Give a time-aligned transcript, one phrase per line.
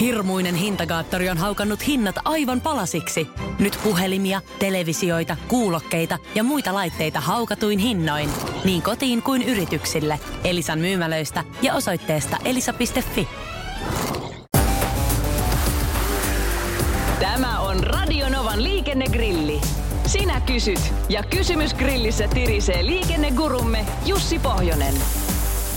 [0.00, 3.28] Hirmuinen hintakaattori on haukannut hinnat aivan palasiksi.
[3.58, 8.30] Nyt puhelimia, televisioita, kuulokkeita ja muita laitteita haukatuin hinnoin.
[8.64, 10.20] Niin kotiin kuin yrityksille.
[10.44, 13.28] Elisan myymälöistä ja osoitteesta elisa.fi.
[17.20, 19.60] Tämä on Radionovan liikennegrilli.
[20.06, 24.94] Sinä kysyt ja kysymys grillissä tirisee liikennegurumme Jussi Pohjonen.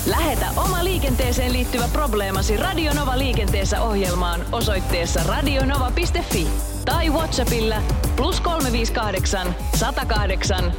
[0.05, 6.47] Lähetä oma liikenteeseen liittyvä probleemasi Radionova liikenteessä ohjelmaan osoitteessa radionova.fi
[6.85, 7.81] tai Whatsappilla
[8.15, 10.73] plus 358 108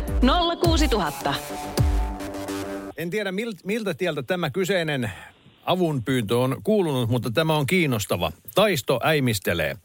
[0.64, 1.34] 06000.
[2.96, 3.32] En tiedä
[3.64, 5.10] miltä tieltä tämä kyseinen
[5.64, 8.32] avunpyyntö on kuulunut, mutta tämä on kiinnostava.
[8.54, 9.76] Taisto äimistelee.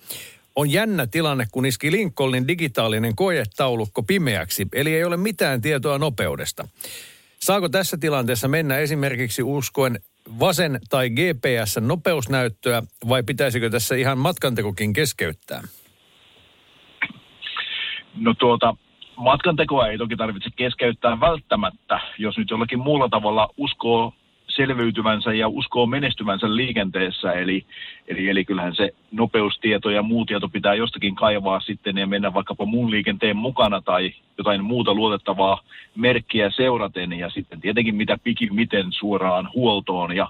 [0.55, 6.67] On jännä tilanne, kun iski Lincolnin digitaalinen koetaulukko pimeäksi, eli ei ole mitään tietoa nopeudesta.
[7.39, 9.99] Saako tässä tilanteessa mennä esimerkiksi uskoen
[10.39, 15.61] vasen- tai GPS-nopeusnäyttöä vai pitäisikö tässä ihan matkantekokin keskeyttää?
[18.15, 18.75] No tuota,
[19.15, 24.13] matkantekoa ei toki tarvitse keskeyttää välttämättä, jos nyt jollakin muulla tavalla uskoo
[24.57, 27.31] selviytyvänsä ja uskoo menestyvänsä liikenteessä.
[27.31, 27.65] Eli,
[28.07, 32.65] eli, eli kyllähän se nopeustieto ja muu tieto pitää jostakin kaivaa sitten ja mennä vaikkapa
[32.65, 35.63] muun liikenteen mukana tai jotain muuta luotettavaa
[35.95, 38.17] merkkiä seuraten ja sitten tietenkin mitä
[38.51, 40.27] miten suoraan huoltoon ja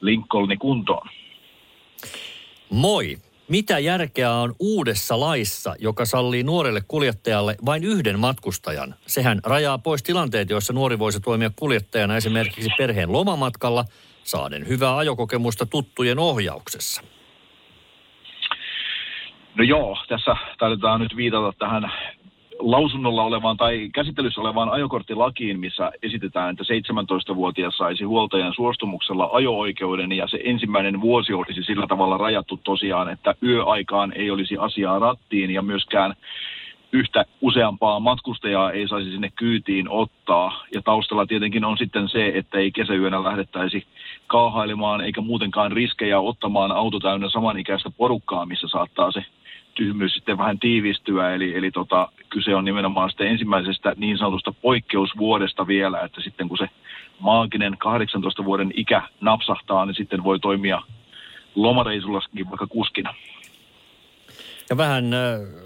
[0.00, 1.08] Lincolnin kuntoon.
[2.70, 3.29] Moi!
[3.50, 8.94] Mitä järkeä on uudessa laissa, joka sallii nuorelle kuljettajalle vain yhden matkustajan?
[9.06, 13.84] Sehän rajaa pois tilanteet, joissa nuori voisi toimia kuljettajana esimerkiksi perheen lomamatkalla,
[14.22, 17.02] saaden hyvää ajokokemusta tuttujen ohjauksessa.
[19.54, 21.92] No joo, tässä taidetaan nyt viitata tähän
[22.60, 30.28] lausunnolla olevaan tai käsittelyssä olevaan ajokorttilakiin, missä esitetään, että 17-vuotias saisi huoltajan suostumuksella ajo-oikeuden ja
[30.28, 35.62] se ensimmäinen vuosi olisi sillä tavalla rajattu tosiaan, että yöaikaan ei olisi asiaa rattiin ja
[35.62, 36.14] myöskään
[36.92, 40.64] yhtä useampaa matkustajaa ei saisi sinne kyytiin ottaa.
[40.74, 43.86] Ja taustalla tietenkin on sitten se, että ei kesäyönä lähdettäisi
[44.26, 49.24] kaahailemaan eikä muutenkaan riskejä ottamaan auto täynnä samanikäistä porukkaa, missä saattaa se
[49.74, 55.66] tyhmyys sitten vähän tiivistyä, eli, eli tota, kyse on nimenomaan sitten ensimmäisestä niin sanotusta poikkeusvuodesta
[55.66, 56.68] vielä, että sitten kun se
[57.20, 60.82] maaginen 18 vuoden ikä napsahtaa, niin sitten voi toimia
[61.54, 63.14] lomareisullakin vaikka kuskina.
[64.70, 65.10] Ja vähän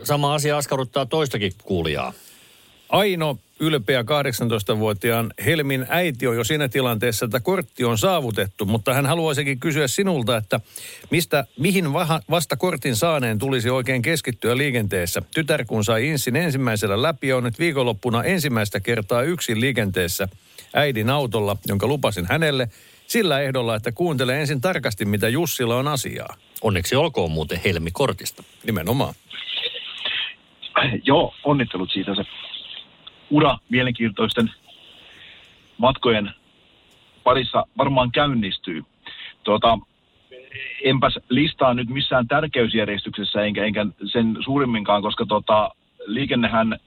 [0.02, 2.12] sama asia askarruttaa toistakin kuulijaa.
[2.88, 9.06] Aino ylpeä 18-vuotiaan Helmin äiti on jo siinä tilanteessa, että kortti on saavutettu, mutta hän
[9.06, 10.60] haluaisikin kysyä sinulta, että
[11.10, 11.92] mistä, mihin
[12.30, 15.22] vasta kortin saaneen tulisi oikein keskittyä liikenteessä.
[15.34, 20.28] Tytär kun sai insin ensimmäisellä läpi, on nyt viikonloppuna ensimmäistä kertaa yksin liikenteessä
[20.74, 22.68] äidin autolla, jonka lupasin hänelle,
[23.06, 26.36] sillä ehdolla, että kuuntelee ensin tarkasti, mitä Jussilla on asiaa.
[26.64, 28.42] Onneksi olkoon muuten Helmi kortista.
[28.66, 29.14] Nimenomaan.
[31.04, 32.14] Joo, onnittelut siitä.
[32.14, 32.24] Se
[33.30, 34.50] ura mielenkiintoisten
[35.78, 36.30] matkojen
[37.24, 38.82] parissa varmaan käynnistyy.
[39.42, 39.78] Tuota,
[40.84, 45.70] enpäs listaa nyt missään tärkeysjärjestyksessä enkä, enkä sen suurimminkaan, koska tota,
[46.06, 46.78] liikennehän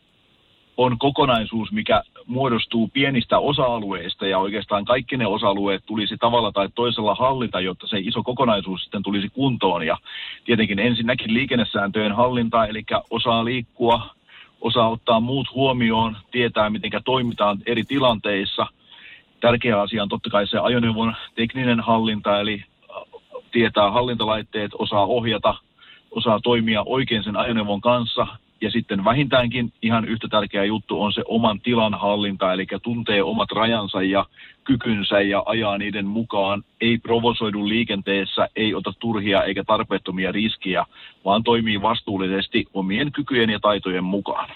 [0.77, 7.15] on kokonaisuus, mikä muodostuu pienistä osa-alueista ja oikeastaan kaikki ne osa-alueet tulisi tavalla tai toisella
[7.15, 9.85] hallita, jotta se iso kokonaisuus sitten tulisi kuntoon.
[9.85, 9.97] Ja
[10.45, 14.01] tietenkin ensinnäkin liikennesääntöjen hallinta, eli osaa liikkua,
[14.61, 18.67] osaa ottaa muut huomioon, tietää miten toimitaan eri tilanteissa.
[19.39, 22.63] Tärkeä asia on totta kai se ajoneuvon tekninen hallinta, eli
[23.51, 25.55] tietää hallintalaitteet, osaa ohjata,
[26.11, 28.27] osaa toimia oikein sen ajoneuvon kanssa,
[28.61, 33.51] ja sitten vähintäänkin ihan yhtä tärkeä juttu on se oman tilan hallinta, eli tuntee omat
[33.51, 34.25] rajansa ja
[34.63, 36.63] kykynsä ja ajaa niiden mukaan.
[36.81, 40.85] Ei provosoidu liikenteessä, ei ota turhia eikä tarpeettomia riskiä,
[41.25, 44.49] vaan toimii vastuullisesti omien kykyjen ja taitojen mukaan.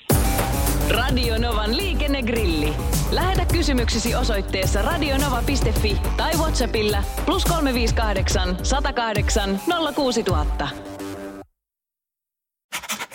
[0.90, 2.70] Radio Novan liikennegrilli.
[3.12, 9.60] Lähetä kysymyksesi osoitteessa radionova.fi tai Whatsappilla plus 358 108
[9.96, 10.68] 06000.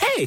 [0.02, 0.26] Hei!